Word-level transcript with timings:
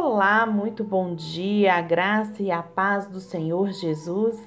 Olá, 0.00 0.46
muito 0.46 0.84
bom 0.84 1.12
dia, 1.12 1.74
a 1.74 1.80
graça 1.80 2.40
e 2.40 2.52
a 2.52 2.62
paz 2.62 3.08
do 3.08 3.18
Senhor 3.18 3.72
Jesus, 3.72 4.40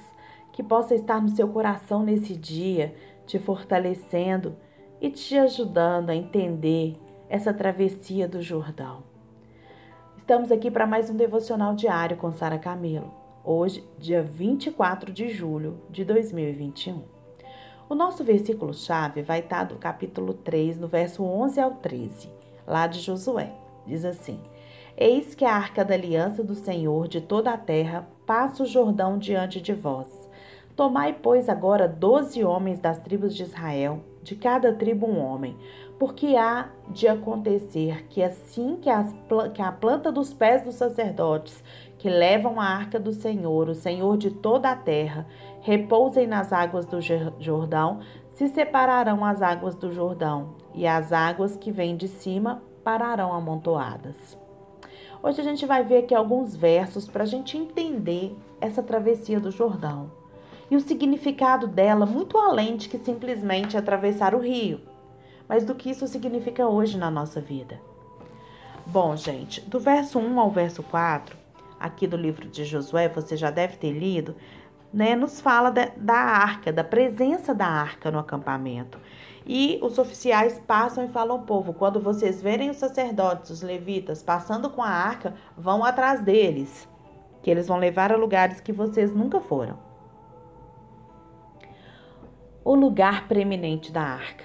que 0.50 0.62
possa 0.62 0.94
estar 0.94 1.20
no 1.20 1.28
seu 1.28 1.46
coração 1.46 2.02
nesse 2.02 2.34
dia, 2.34 2.94
te 3.26 3.38
fortalecendo 3.38 4.56
e 4.98 5.10
te 5.10 5.36
ajudando 5.36 6.08
a 6.08 6.16
entender 6.16 6.98
essa 7.28 7.52
travessia 7.52 8.26
do 8.26 8.40
Jordão. 8.40 9.02
Estamos 10.16 10.50
aqui 10.50 10.70
para 10.70 10.86
mais 10.86 11.10
um 11.10 11.16
devocional 11.16 11.74
diário 11.74 12.16
com 12.16 12.32
Sara 12.32 12.58
Camelo, 12.58 13.12
hoje, 13.44 13.86
dia 13.98 14.22
24 14.22 15.12
de 15.12 15.28
julho 15.28 15.82
de 15.90 16.02
2021. 16.02 17.02
O 17.90 17.94
nosso 17.94 18.24
versículo-chave 18.24 19.20
vai 19.20 19.40
estar 19.40 19.64
do 19.64 19.76
capítulo 19.76 20.32
3, 20.32 20.78
no 20.78 20.88
verso 20.88 21.22
11 21.22 21.60
ao 21.60 21.72
13, 21.72 22.30
lá 22.66 22.86
de 22.86 23.00
Josué. 23.00 23.52
Diz 23.86 24.04
assim: 24.04 24.40
Eis 24.96 25.34
que 25.34 25.44
a 25.44 25.54
arca 25.54 25.84
da 25.84 25.94
aliança 25.94 26.44
do 26.44 26.54
Senhor 26.54 27.08
de 27.08 27.20
toda 27.20 27.50
a 27.50 27.56
terra 27.56 28.06
passa 28.26 28.62
o 28.62 28.66
Jordão 28.66 29.18
diante 29.18 29.60
de 29.60 29.72
vós. 29.72 30.30
Tomai, 30.76 31.14
pois, 31.14 31.48
agora 31.48 31.88
doze 31.88 32.44
homens 32.44 32.78
das 32.78 32.98
tribos 32.98 33.34
de 33.34 33.42
Israel, 33.42 34.00
de 34.22 34.34
cada 34.36 34.72
tribo 34.72 35.06
um 35.06 35.18
homem, 35.18 35.56
porque 35.98 36.36
há 36.36 36.68
de 36.88 37.06
acontecer 37.08 38.06
que 38.08 38.22
assim 38.22 38.76
que, 38.76 38.88
as, 38.88 39.14
que 39.54 39.62
a 39.62 39.72
planta 39.72 40.10
dos 40.10 40.32
pés 40.32 40.62
dos 40.62 40.74
sacerdotes 40.74 41.62
que 41.98 42.08
levam 42.08 42.60
a 42.60 42.64
arca 42.64 42.98
do 42.98 43.12
Senhor, 43.12 43.68
o 43.68 43.74
Senhor 43.74 44.16
de 44.16 44.30
toda 44.30 44.70
a 44.70 44.76
terra, 44.76 45.26
repousem 45.60 46.26
nas 46.26 46.52
águas 46.52 46.84
do 46.84 47.00
Jordão, 47.38 48.00
se 48.32 48.48
separarão 48.48 49.24
as 49.24 49.40
águas 49.40 49.76
do 49.76 49.92
Jordão, 49.92 50.54
e 50.74 50.86
as 50.86 51.12
águas 51.12 51.56
que 51.56 51.70
vêm 51.70 51.96
de 51.96 52.08
cima 52.08 52.62
pararão 52.82 53.32
amontoadas. 53.32 54.41
Hoje 55.22 55.40
a 55.40 55.44
gente 55.44 55.64
vai 55.64 55.84
ver 55.84 55.98
aqui 55.98 56.12
alguns 56.12 56.56
versos 56.56 57.06
para 57.06 57.22
a 57.22 57.26
gente 57.26 57.56
entender 57.56 58.36
essa 58.60 58.82
travessia 58.82 59.38
do 59.38 59.52
Jordão 59.52 60.10
e 60.68 60.74
o 60.74 60.80
significado 60.80 61.68
dela 61.68 62.04
muito 62.04 62.36
além 62.36 62.76
de 62.76 62.88
que 62.88 62.98
simplesmente 62.98 63.76
atravessar 63.76 64.34
o 64.34 64.40
rio, 64.40 64.80
mas 65.48 65.64
do 65.64 65.76
que 65.76 65.90
isso 65.90 66.08
significa 66.08 66.66
hoje 66.66 66.98
na 66.98 67.08
nossa 67.08 67.40
vida. 67.40 67.80
Bom, 68.84 69.14
gente, 69.14 69.60
do 69.60 69.78
verso 69.78 70.18
1 70.18 70.40
ao 70.40 70.50
verso 70.50 70.82
4, 70.82 71.36
aqui 71.78 72.08
do 72.08 72.16
livro 72.16 72.48
de 72.48 72.64
Josué, 72.64 73.08
você 73.08 73.36
já 73.36 73.52
deve 73.52 73.76
ter 73.76 73.92
lido, 73.92 74.34
né, 74.92 75.14
nos 75.14 75.40
fala 75.40 75.70
da, 75.70 75.92
da 75.96 76.16
arca, 76.16 76.72
da 76.72 76.82
presença 76.82 77.54
da 77.54 77.66
arca 77.66 78.10
no 78.10 78.18
acampamento. 78.18 78.98
E 79.46 79.78
os 79.82 79.98
oficiais 79.98 80.60
passam 80.66 81.04
e 81.04 81.08
falam 81.08 81.38
ao 81.38 81.42
povo: 81.42 81.72
quando 81.72 82.00
vocês 82.00 82.40
verem 82.40 82.70
os 82.70 82.76
sacerdotes, 82.76 83.50
os 83.50 83.62
levitas, 83.62 84.22
passando 84.22 84.70
com 84.70 84.82
a 84.82 84.88
arca, 84.88 85.34
vão 85.56 85.84
atrás 85.84 86.22
deles, 86.22 86.88
que 87.42 87.50
eles 87.50 87.66
vão 87.66 87.78
levar 87.78 88.12
a 88.12 88.16
lugares 88.16 88.60
que 88.60 88.72
vocês 88.72 89.14
nunca 89.14 89.40
foram. 89.40 89.78
O 92.64 92.74
lugar 92.74 93.26
preeminente 93.26 93.90
da 93.90 94.02
arca. 94.02 94.44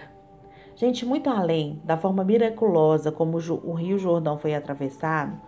Gente, 0.75 1.05
muito 1.05 1.29
além 1.29 1.81
da 1.83 1.97
forma 1.97 2.23
miraculosa 2.23 3.11
como 3.11 3.37
o 3.37 3.73
Rio 3.73 3.97
Jordão 3.97 4.37
foi 4.37 4.53
atravessado, 4.53 5.39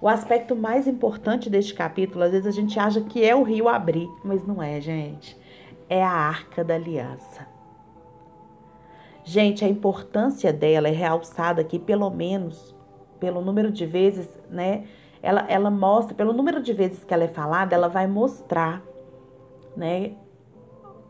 o 0.00 0.08
aspecto 0.08 0.54
mais 0.54 0.86
importante 0.86 1.50
deste 1.50 1.74
capítulo, 1.74 2.24
às 2.24 2.30
vezes 2.30 2.46
a 2.46 2.50
gente 2.52 2.78
acha 2.78 3.00
que 3.00 3.24
é 3.24 3.34
o 3.34 3.42
rio 3.42 3.68
abrir, 3.68 4.08
mas 4.22 4.46
não 4.46 4.62
é, 4.62 4.80
gente. 4.80 5.36
É 5.88 6.02
a 6.02 6.10
arca 6.10 6.62
da 6.62 6.74
aliança. 6.74 7.57
Gente, 9.28 9.62
a 9.62 9.68
importância 9.68 10.50
dela 10.54 10.88
é 10.88 10.90
realçada 10.90 11.60
aqui, 11.60 11.78
pelo 11.78 12.08
menos, 12.08 12.74
pelo 13.20 13.42
número 13.42 13.70
de 13.70 13.84
vezes, 13.84 14.26
né? 14.48 14.84
Ela, 15.22 15.44
ela 15.50 15.70
mostra, 15.70 16.14
pelo 16.14 16.32
número 16.32 16.62
de 16.62 16.72
vezes 16.72 17.04
que 17.04 17.12
ela 17.12 17.24
é 17.24 17.28
falada, 17.28 17.74
ela 17.74 17.88
vai 17.88 18.06
mostrar, 18.06 18.82
né? 19.76 20.12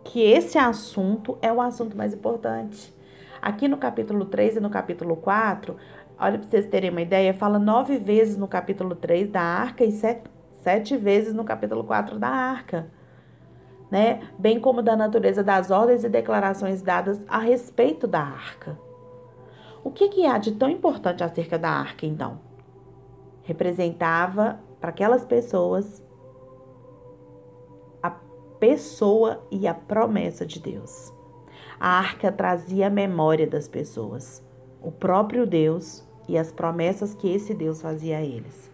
Que 0.03 0.21
esse 0.21 0.59
assunto 0.59 1.39
é 1.41 1.53
o 1.53 1.61
assunto 1.61 1.97
mais 1.97 2.13
importante. 2.13 2.93
Aqui 3.41 3.69
no 3.69 3.77
capítulo 3.77 4.25
3 4.25 4.57
e 4.57 4.61
no 4.61 4.69
capítulo 4.69 5.15
4, 5.15 5.77
olha 6.19 6.41
para 6.41 6.49
vocês 6.49 6.67
terem 6.67 6.91
uma 6.91 7.03
ideia, 7.03 7.33
fala 7.33 7.57
nove 7.57 7.99
vezes 7.99 8.37
no 8.37 8.49
capítulo 8.49 8.97
3 8.97 9.31
da 9.31 9.43
arca 9.43 9.85
e 9.85 9.93
sete, 9.93 10.29
sete 10.59 10.97
vezes 10.97 11.33
no 11.33 11.45
capítulo 11.45 11.85
4 11.85 12.19
da 12.19 12.27
arca 12.29 12.98
né? 13.91 14.29
Bem 14.39 14.61
como 14.61 14.83
da 14.83 14.97
natureza 14.97 15.43
das 15.43 15.71
ordens 15.71 16.05
e 16.05 16.09
declarações 16.09 16.83
dadas 16.83 17.25
a 17.29 17.39
respeito 17.39 18.07
da 18.07 18.21
arca. 18.21 18.79
O 19.83 19.91
que, 19.91 20.09
que 20.09 20.27
há 20.27 20.39
de 20.39 20.53
tão 20.53 20.69
importante 20.69 21.25
acerca 21.25 21.59
da 21.59 21.71
arca, 21.71 22.05
então? 22.05 22.41
Representava 23.43 24.61
para 24.81 24.91
aquelas 24.91 25.25
pessoas 25.25 26.03
a 28.03 28.11
pessoa 28.59 29.43
e 29.51 29.67
a 29.67 29.75
promessa 29.75 30.45
de 30.45 30.61
Deus. 30.61 31.13
A 31.81 31.99
arca 31.99 32.31
trazia 32.31 32.89
a 32.89 32.91
memória 32.91 33.47
das 33.47 33.69
pessoas, 33.69 34.45
o 34.83 34.91
próprio 34.91 35.47
Deus 35.47 36.07
e 36.29 36.37
as 36.37 36.53
promessas 36.53 37.15
que 37.15 37.33
esse 37.33 37.55
Deus 37.55 37.81
fazia 37.81 38.19
a 38.19 38.23
eles. 38.23 38.71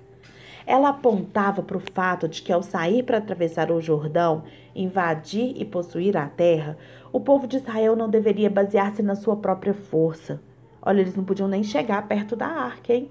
Ela 0.66 0.90
apontava 0.90 1.62
para 1.62 1.76
o 1.76 1.80
fato 1.92 2.26
de 2.26 2.40
que, 2.40 2.52
ao 2.52 2.62
sair 2.62 3.02
para 3.02 3.18
atravessar 3.18 3.70
o 3.70 3.80
Jordão, 3.80 4.44
invadir 4.74 5.52
e 5.56 5.64
possuir 5.64 6.16
a 6.16 6.26
terra, 6.26 6.78
o 7.12 7.20
povo 7.20 7.46
de 7.46 7.56
Israel 7.56 7.94
não 7.94 8.08
deveria 8.08 8.48
basear-se 8.48 9.02
na 9.02 9.14
sua 9.14 9.36
própria 9.36 9.74
força. 9.74 10.40
Olha, 10.80 11.00
eles 11.00 11.14
não 11.14 11.24
podiam 11.24 11.48
nem 11.48 11.62
chegar 11.62 12.06
perto 12.08 12.34
da 12.34 12.46
arca, 12.46 12.94
hein? 12.94 13.10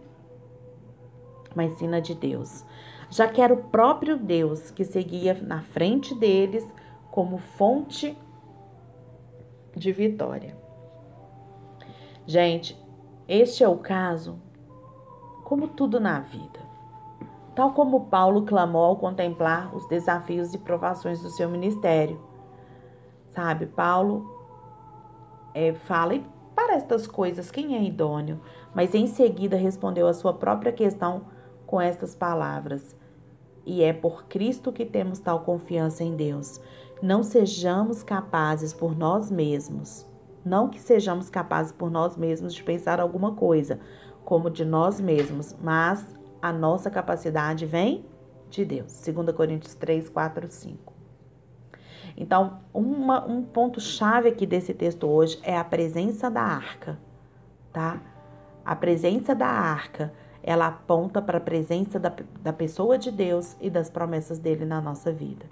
Mas 1.56 1.78
sim 1.78 1.88
na 1.88 2.00
de 2.00 2.16
Deus, 2.16 2.66
já 3.09 3.28
que 3.28 3.40
era 3.40 3.53
o 3.53 3.63
próprio 3.66 4.18
Deus 4.18 4.72
que 4.72 4.84
seguia 4.84 5.36
na 5.36 5.62
frente 5.62 6.16
deles 6.16 6.68
como 7.12 7.38
fonte 7.38 8.18
de 9.75 9.92
vitória. 9.92 10.58
Gente, 12.25 12.75
este 13.28 13.63
é 13.63 13.68
o 13.68 13.78
caso, 13.78 14.40
como 15.44 15.68
tudo 15.68 16.00
na 16.00 16.19
vida 16.19 16.72
tal 17.56 17.74
como 17.74 18.06
Paulo 18.06 18.44
clamou 18.44 18.84
ao 18.84 18.96
contemplar 18.96 19.75
os 19.75 19.88
desafios 19.88 20.53
e 20.53 20.58
provações 20.58 21.22
do 21.22 21.30
seu 21.30 21.50
ministério. 21.50 22.19
Sabe, 23.30 23.66
Paulo 23.66 24.25
é, 25.53 25.74
fala 25.74 26.16
e 26.16 26.25
para 26.56 26.75
estas 26.75 27.08
coisas 27.08 27.52
quem 27.52 27.75
é 27.75 27.84
idôneo, 27.84 28.40
mas 28.74 28.94
em 28.94 29.08
seguida 29.08 29.56
respondeu 29.56 30.08
a 30.08 30.13
sua 30.13 30.34
própria 30.34 30.72
questão 30.72 31.24
com 31.66 31.81
estas 31.81 32.16
palavras: 32.16 32.96
E 33.66 33.84
é 33.84 33.92
por 33.92 34.25
Cristo 34.25 34.72
que 34.72 34.86
temos 34.86 35.19
tal 35.19 35.42
confiança 35.42 36.03
em 36.03 36.16
Deus. 36.16 36.62
Não 37.02 37.22
sejamos 37.22 38.02
capazes 38.02 38.74
por 38.74 38.96
nós 38.96 39.30
mesmos, 39.30 40.08
não 40.46 40.69
que 40.69 40.80
sejamos 40.80 41.30
capazes 41.30 41.72
por 41.72 41.92
nós 41.92 42.16
mesmos 42.16 42.53
de 42.53 42.63
pensar 42.63 43.00
alguma 43.00 43.34
coisa, 43.34 43.80
como 44.24 44.50
de 44.50 44.63
nós 44.63 45.02
mesmos, 45.02 45.56
mas 45.62 46.06
a 46.44 46.52
nossa 46.52 46.92
capacidade 46.92 47.66
vem 47.66 48.06
de 48.50 48.66
Deus. 48.66 49.02
2 49.02 49.34
Coríntios 49.34 49.76
3, 49.76 50.09
4, 50.09 50.52
5. 50.52 50.94
Então, 52.18 52.59
uma, 52.74 53.26
um 53.26 53.44
ponto-chave 53.44 54.28
aqui 54.28 54.46
desse 54.46 54.74
texto 54.74 55.08
hoje 55.08 55.40
é 55.42 55.58
a 55.58 55.64
presença 55.64 56.30
da 56.30 56.42
arca, 56.42 57.00
tá? 57.72 58.02
A 58.66 58.76
presença 58.76 59.34
da 59.34 59.48
arca, 59.48 60.14
ela 60.44 60.68
aponta 60.68 61.22
para 61.22 61.38
a 61.38 61.42
presença 61.42 61.98
da, 61.98 62.14
da 62.42 62.52
pessoa 62.52 62.98
de 62.98 63.10
Deus 63.10 63.56
e 63.62 63.70
das 63.70 63.90
promessas 63.90 64.38
dele 64.38 64.66
na 64.66 64.81
nossa 64.81 65.14
vida. 65.14 65.46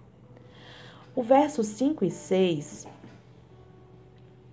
O 1.16 1.24
verso 1.24 1.64
5 1.64 2.04
e 2.04 2.12
6, 2.12 2.86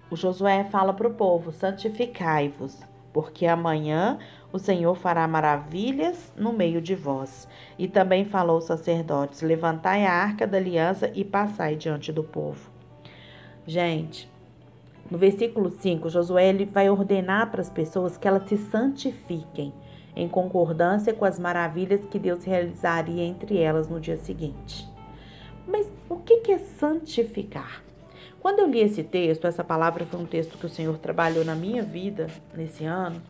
o 0.08 0.14
Josué 0.14 0.62
fala 0.62 0.94
para 0.94 1.08
o 1.08 1.14
povo: 1.14 1.50
santificai-vos, 1.50 2.80
porque 3.12 3.44
amanhã 3.44 4.20
o 4.52 4.58
Senhor 4.58 4.94
fará 4.94 5.26
maravilhas 5.28 6.32
no 6.36 6.52
meio 6.52 6.80
de 6.80 6.94
vós. 6.94 7.48
E 7.78 7.86
também 7.86 8.24
falou 8.24 8.56
aos 8.56 8.64
sacerdotes: 8.64 9.42
Levantai 9.42 10.06
a 10.06 10.12
arca 10.12 10.46
da 10.46 10.56
aliança 10.56 11.10
e 11.14 11.24
passai 11.24 11.76
diante 11.76 12.12
do 12.12 12.24
povo. 12.24 12.70
Gente, 13.66 14.30
no 15.10 15.18
versículo 15.18 15.70
5, 15.70 16.08
Josué 16.08 16.48
ele 16.48 16.64
vai 16.64 16.88
ordenar 16.88 17.50
para 17.50 17.60
as 17.60 17.68
pessoas 17.68 18.16
que 18.16 18.26
elas 18.26 18.48
se 18.48 18.56
santifiquem, 18.56 19.72
em 20.16 20.28
concordância 20.28 21.12
com 21.12 21.24
as 21.24 21.38
maravilhas 21.38 22.04
que 22.06 22.18
Deus 22.18 22.44
realizaria 22.44 23.22
entre 23.22 23.58
elas 23.58 23.88
no 23.88 24.00
dia 24.00 24.16
seguinte. 24.16 24.88
Mas 25.66 25.86
o 26.08 26.16
que 26.16 26.50
é 26.50 26.58
santificar? 26.58 27.82
Quando 28.40 28.60
eu 28.60 28.66
li 28.66 28.80
esse 28.80 29.02
texto, 29.02 29.46
essa 29.46 29.62
palavra 29.62 30.06
foi 30.06 30.20
um 30.20 30.24
texto 30.24 30.56
que 30.56 30.64
o 30.64 30.68
Senhor 30.68 30.96
trabalhou 30.96 31.44
na 31.44 31.54
minha 31.54 31.82
vida 31.82 32.28
nesse 32.54 32.84
ano 32.84 33.20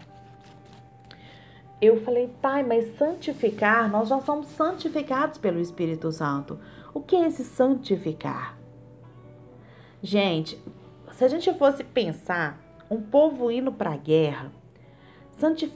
eu 1.80 2.02
falei, 2.02 2.28
pai, 2.42 2.62
mas 2.62 2.96
santificar, 2.96 3.90
nós 3.90 4.08
já 4.08 4.20
somos 4.20 4.48
santificados 4.48 5.38
pelo 5.38 5.60
Espírito 5.60 6.10
Santo. 6.10 6.58
O 6.92 7.00
que 7.00 7.14
é 7.14 7.26
esse 7.26 7.44
santificar? 7.44 8.58
Gente, 10.02 10.60
se 11.12 11.24
a 11.24 11.28
gente 11.28 11.52
fosse 11.54 11.84
pensar, 11.84 12.60
um 12.90 13.00
povo 13.00 13.50
indo 13.50 13.72
para 13.72 13.92
a 13.92 13.96
guerra, 13.96 14.50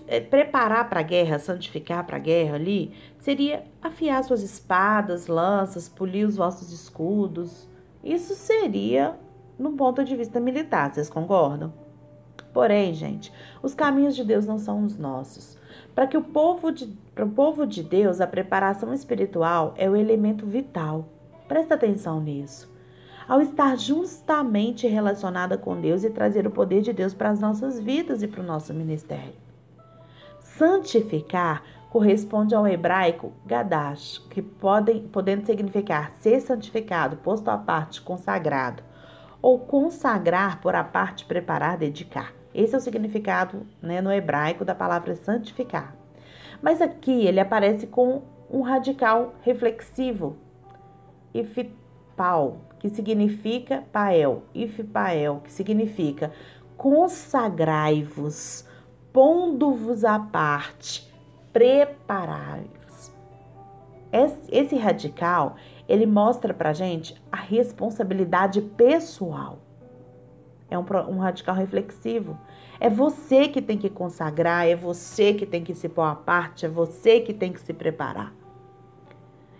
é, 0.08 0.20
preparar 0.20 0.88
para 0.88 1.00
a 1.00 1.04
guerra, 1.04 1.38
santificar 1.38 2.04
para 2.04 2.16
a 2.16 2.20
guerra 2.20 2.56
ali, 2.56 2.92
seria 3.20 3.64
afiar 3.80 4.24
suas 4.24 4.42
espadas, 4.42 5.28
lanças, 5.28 5.88
polir 5.88 6.26
os 6.26 6.36
vossos 6.36 6.72
escudos. 6.72 7.68
Isso 8.02 8.34
seria 8.34 9.16
no 9.56 9.72
ponto 9.72 10.04
de 10.04 10.16
vista 10.16 10.40
militar, 10.40 10.92
vocês 10.92 11.08
concordam? 11.08 11.72
Porém, 12.52 12.92
gente, 12.92 13.32
os 13.62 13.74
caminhos 13.74 14.14
de 14.14 14.24
Deus 14.24 14.46
não 14.46 14.58
são 14.58 14.84
os 14.84 14.98
nossos. 14.98 15.56
Para 15.94 16.06
que 16.06 16.16
o 16.16 16.22
povo 16.22 16.70
de, 16.70 16.86
para 17.14 17.24
o 17.24 17.30
povo 17.30 17.66
de 17.66 17.82
Deus, 17.82 18.20
a 18.20 18.26
preparação 18.26 18.92
espiritual 18.92 19.74
é 19.76 19.88
o 19.88 19.96
elemento 19.96 20.46
vital. 20.46 21.08
Presta 21.48 21.74
atenção 21.74 22.20
nisso. 22.20 22.70
Ao 23.28 23.40
estar 23.40 23.78
justamente 23.78 24.86
relacionada 24.86 25.56
com 25.56 25.80
Deus 25.80 26.04
e 26.04 26.10
trazer 26.10 26.46
o 26.46 26.50
poder 26.50 26.82
de 26.82 26.92
Deus 26.92 27.14
para 27.14 27.30
as 27.30 27.40
nossas 27.40 27.80
vidas 27.80 28.22
e 28.22 28.28
para 28.28 28.42
o 28.42 28.46
nosso 28.46 28.74
ministério. 28.74 29.34
Santificar 30.40 31.62
corresponde 31.88 32.54
ao 32.54 32.66
hebraico 32.66 33.32
gadash, 33.46 34.18
que 34.30 34.42
podem, 34.42 35.06
podendo 35.08 35.46
significar 35.46 36.12
ser 36.20 36.40
santificado, 36.40 37.16
posto 37.18 37.48
à 37.48 37.56
parte, 37.56 38.00
consagrado, 38.00 38.82
ou 39.42 39.58
consagrar 39.58 40.60
por 40.60 40.74
a 40.74 40.82
parte 40.82 41.24
preparar, 41.24 41.76
dedicar. 41.76 42.41
Esse 42.54 42.74
é 42.74 42.78
o 42.78 42.80
significado 42.80 43.66
né, 43.80 44.00
no 44.00 44.12
hebraico 44.12 44.64
da 44.64 44.74
palavra 44.74 45.14
santificar. 45.14 45.94
Mas 46.60 46.80
aqui 46.80 47.26
ele 47.26 47.40
aparece 47.40 47.86
com 47.86 48.22
um 48.50 48.60
radical 48.60 49.34
reflexivo, 49.42 50.36
ifpal, 51.32 52.58
que 52.78 52.90
significa 52.90 53.82
pael, 53.90 54.42
ifpael, 54.54 55.40
que 55.42 55.50
significa 55.50 56.30
consagrai-vos, 56.76 58.66
pondo-vos 59.12 60.04
à 60.04 60.18
parte, 60.18 61.10
preparai-vos. 61.52 63.12
Esse 64.50 64.76
radical, 64.76 65.56
ele 65.88 66.04
mostra 66.04 66.52
pra 66.52 66.74
gente 66.74 67.14
a 67.30 67.36
responsabilidade 67.36 68.60
pessoal 68.60 69.58
é 70.72 70.78
um, 70.78 70.84
um 71.08 71.18
radical 71.18 71.54
reflexivo. 71.54 72.38
É 72.80 72.88
você 72.88 73.46
que 73.48 73.60
tem 73.60 73.76
que 73.76 73.90
consagrar, 73.90 74.66
é 74.66 74.74
você 74.74 75.34
que 75.34 75.46
tem 75.46 75.62
que 75.62 75.74
se 75.74 75.88
pôr 75.88 76.02
à 76.02 76.14
parte, 76.14 76.66
é 76.66 76.68
você 76.68 77.20
que 77.20 77.32
tem 77.32 77.52
que 77.52 77.60
se 77.60 77.72
preparar. 77.72 78.32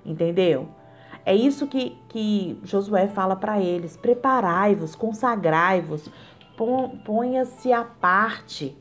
Entendeu? 0.05 0.69
É 1.25 1.35
isso 1.35 1.69
que, 1.69 1.97
que 2.09 2.59
Josué 2.65 3.07
fala 3.07 3.37
para 3.37 3.61
eles: 3.61 3.97
preparai-vos, 3.97 4.97
consagrai-vos, 4.97 6.11
ponha-se 7.05 7.73
à 7.73 7.85
parte. 7.85 8.77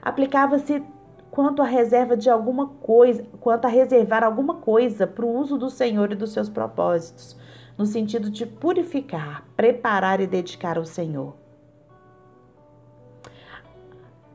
Aplicava-se 0.00 0.82
quanto 1.30 1.60
a 1.60 1.66
reserva 1.66 2.16
de 2.16 2.30
alguma 2.30 2.68
coisa, 2.68 3.22
quanto 3.40 3.66
a 3.66 3.68
reservar 3.68 4.24
alguma 4.24 4.54
coisa 4.54 5.06
para 5.06 5.26
o 5.26 5.38
uso 5.38 5.58
do 5.58 5.68
Senhor 5.68 6.10
e 6.12 6.14
dos 6.14 6.32
seus 6.32 6.48
propósitos 6.48 7.36
no 7.78 7.86
sentido 7.86 8.28
de 8.28 8.44
purificar, 8.44 9.44
preparar 9.56 10.20
e 10.20 10.26
dedicar 10.26 10.76
ao 10.76 10.84
Senhor. 10.84 11.36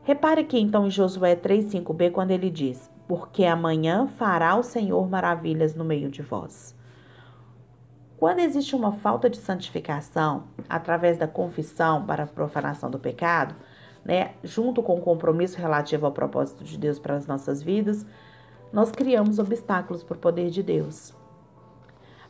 Repare 0.04 0.42
aqui 0.42 0.58
então 0.58 0.88
em 0.88 0.90
Josué 0.90 1.36
3,5b, 1.36 2.12
quando 2.12 2.32
ele 2.32 2.50
diz: 2.50 2.90
Porque 3.06 3.44
amanhã 3.44 4.08
fará 4.08 4.56
o 4.56 4.64
Senhor 4.64 5.10
maravilhas 5.10 5.76
no 5.76 5.84
meio 5.84 6.10
de 6.10 6.22
vós. 6.22 6.74
Quando 8.18 8.40
existe 8.40 8.74
uma 8.74 8.94
falta 8.94 9.30
de 9.30 9.38
santificação, 9.38 10.46
através 10.70 11.18
da 11.18 11.28
confissão 11.28 12.06
para 12.06 12.24
a 12.24 12.28
profanação 12.28 12.90
do 12.90 12.98
pecado, 12.98 13.54
né, 14.06 14.32
junto 14.42 14.82
com 14.82 14.98
o 14.98 15.02
compromisso 15.02 15.58
relativo 15.58 16.06
ao 16.06 16.12
propósito 16.14 16.64
de 16.64 16.78
Deus 16.78 17.00
para 17.00 17.16
as 17.16 17.28
nossas 17.28 17.62
vidas, 17.62 18.06
nós 18.72 18.92
criamos 18.92 19.40
obstáculos 19.40 20.04
para 20.04 20.16
o 20.16 20.20
poder 20.20 20.50
de 20.50 20.64
Deus 20.64 21.14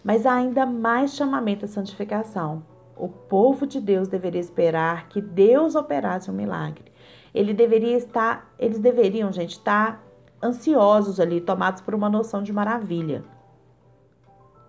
mas 0.03 0.25
ainda 0.25 0.65
mais 0.65 1.15
chamamento 1.15 1.65
à 1.65 1.67
santificação. 1.67 2.63
O 2.95 3.07
povo 3.07 3.65
de 3.65 3.79
Deus 3.79 4.07
deveria 4.07 4.41
esperar 4.41 5.07
que 5.09 5.21
Deus 5.21 5.75
operasse 5.75 6.29
um 6.29 6.33
milagre. 6.33 6.91
Ele 7.33 7.53
deveria 7.53 7.97
estar, 7.97 8.53
eles 8.59 8.79
deveriam, 8.79 9.31
gente, 9.31 9.53
estar 9.53 10.03
ansiosos 10.41 11.19
ali, 11.19 11.39
tomados 11.41 11.81
por 11.81 11.95
uma 11.95 12.09
noção 12.09 12.43
de 12.43 12.51
maravilha. 12.51 13.23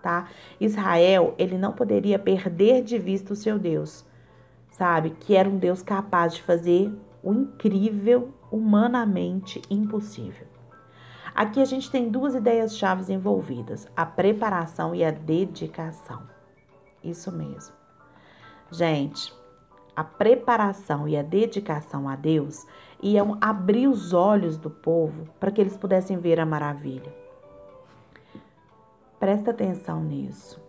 Tá? 0.00 0.28
Israel, 0.60 1.34
ele 1.38 1.58
não 1.58 1.72
poderia 1.72 2.18
perder 2.18 2.82
de 2.82 2.98
vista 2.98 3.32
o 3.32 3.36
seu 3.36 3.58
Deus, 3.58 4.04
sabe? 4.70 5.10
Que 5.10 5.34
era 5.34 5.48
um 5.48 5.58
Deus 5.58 5.82
capaz 5.82 6.34
de 6.34 6.42
fazer 6.42 6.92
o 7.22 7.32
incrível, 7.32 8.28
humanamente 8.50 9.60
impossível. 9.70 10.53
Aqui 11.34 11.60
a 11.60 11.64
gente 11.64 11.90
tem 11.90 12.08
duas 12.08 12.34
ideias 12.34 12.76
chaves 12.76 13.10
envolvidas: 13.10 13.88
a 13.96 14.06
preparação 14.06 14.94
e 14.94 15.04
a 15.04 15.10
dedicação. 15.10 16.22
Isso 17.02 17.32
mesmo. 17.32 17.74
Gente, 18.70 19.34
a 19.96 20.04
preparação 20.04 21.08
e 21.08 21.16
a 21.16 21.22
dedicação 21.22 22.08
a 22.08 22.16
Deus 22.16 22.66
iam 23.02 23.36
abrir 23.40 23.88
os 23.88 24.12
olhos 24.12 24.56
do 24.56 24.70
povo 24.70 25.28
para 25.38 25.50
que 25.50 25.60
eles 25.60 25.76
pudessem 25.76 26.18
ver 26.18 26.40
a 26.40 26.46
maravilha. 26.46 27.12
Presta 29.18 29.50
atenção 29.50 30.02
nisso. 30.02 30.62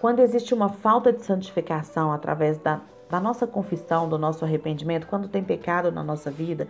Quando 0.00 0.20
existe 0.20 0.54
uma 0.54 0.70
falta 0.70 1.12
de 1.12 1.22
santificação 1.22 2.10
através 2.10 2.56
da, 2.58 2.80
da 3.08 3.20
nossa 3.20 3.46
confissão, 3.46 4.08
do 4.08 4.16
nosso 4.16 4.44
arrependimento, 4.44 5.06
quando 5.06 5.28
tem 5.28 5.44
pecado 5.44 5.92
na 5.92 6.02
nossa 6.02 6.30
vida, 6.30 6.66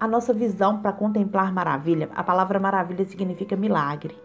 a 0.00 0.08
nossa 0.08 0.32
visão 0.32 0.80
para 0.80 0.94
contemplar 0.94 1.52
maravilha. 1.52 2.08
A 2.14 2.24
palavra 2.24 2.58
maravilha 2.58 3.04
significa 3.04 3.54
milagre. 3.54 4.16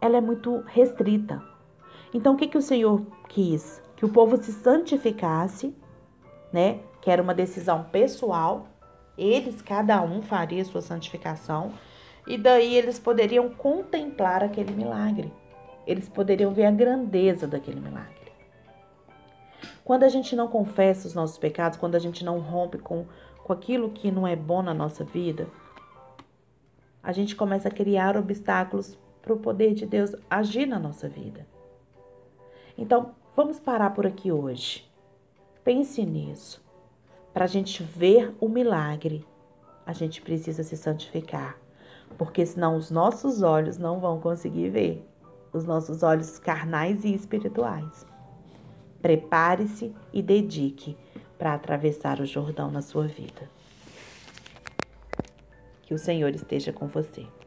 Ela 0.00 0.16
é 0.16 0.20
muito 0.22 0.64
restrita. 0.66 1.42
Então, 2.14 2.32
o 2.32 2.36
que, 2.36 2.48
que 2.48 2.56
o 2.56 2.62
Senhor 2.62 3.02
quis? 3.28 3.82
Que 3.94 4.06
o 4.06 4.08
povo 4.08 4.42
se 4.42 4.50
santificasse, 4.52 5.76
né? 6.50 6.80
Que 7.02 7.10
era 7.10 7.22
uma 7.22 7.34
decisão 7.34 7.84
pessoal. 7.84 8.66
Eles, 9.18 9.60
cada 9.60 10.00
um, 10.00 10.22
faria 10.22 10.64
sua 10.64 10.80
santificação. 10.80 11.72
E 12.26 12.38
daí 12.38 12.74
eles 12.74 12.98
poderiam 12.98 13.50
contemplar 13.50 14.42
aquele 14.42 14.72
milagre. 14.72 15.30
Eles 15.86 16.08
poderiam 16.08 16.52
ver 16.52 16.66
a 16.66 16.70
grandeza 16.70 17.46
daquele 17.46 17.80
milagre. 17.80 18.16
Quando 19.84 20.04
a 20.04 20.08
gente 20.08 20.36
não 20.36 20.48
confessa 20.48 21.08
os 21.08 21.14
nossos 21.14 21.38
pecados, 21.38 21.78
quando 21.78 21.94
a 21.94 21.98
gente 21.98 22.24
não 22.24 22.38
rompe 22.38 22.78
com 22.78 23.06
com 23.48 23.54
aquilo 23.54 23.88
que 23.88 24.10
não 24.10 24.26
é 24.26 24.36
bom 24.36 24.60
na 24.60 24.74
nossa 24.74 25.02
vida, 25.02 25.48
a 27.02 27.12
gente 27.12 27.34
começa 27.34 27.68
a 27.68 27.70
criar 27.70 28.14
obstáculos 28.14 28.98
para 29.22 29.32
o 29.32 29.38
poder 29.38 29.72
de 29.72 29.86
Deus 29.86 30.14
agir 30.28 30.66
na 30.66 30.78
nossa 30.78 31.08
vida. 31.08 31.46
Então, 32.76 33.14
vamos 33.34 33.58
parar 33.58 33.94
por 33.94 34.06
aqui 34.06 34.30
hoje. 34.30 34.86
Pense 35.64 36.04
nisso. 36.04 36.62
Para 37.32 37.46
a 37.46 37.48
gente 37.48 37.82
ver 37.82 38.34
o 38.38 38.50
milagre, 38.50 39.26
a 39.86 39.94
gente 39.94 40.20
precisa 40.20 40.62
se 40.62 40.76
santificar, 40.76 41.58
porque 42.18 42.44
senão 42.44 42.76
os 42.76 42.90
nossos 42.90 43.40
olhos 43.40 43.78
não 43.78 43.98
vão 43.98 44.20
conseguir 44.20 44.68
ver, 44.68 45.08
os 45.54 45.64
nossos 45.64 46.02
olhos 46.02 46.38
carnais 46.38 47.02
e 47.02 47.14
espirituais. 47.14 48.06
Prepare-se 49.00 49.94
e 50.12 50.20
dedique 50.20 50.98
para 51.38 51.54
atravessar 51.54 52.20
o 52.20 52.26
Jordão 52.26 52.68
na 52.68 52.82
sua 52.82 53.06
vida. 53.06 53.48
Que 55.82 55.94
o 55.94 55.98
Senhor 55.98 56.34
esteja 56.34 56.72
com 56.72 56.88
você. 56.88 57.28